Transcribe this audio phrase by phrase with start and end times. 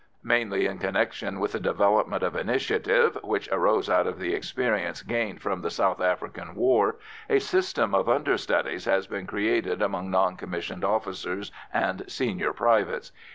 [0.23, 5.43] Mainly in connection with the development of initiative which arose out of the experience gained
[5.43, 6.95] from the South African war,
[7.29, 13.11] a system of understudies has been created among non commissioned officers and senior privates.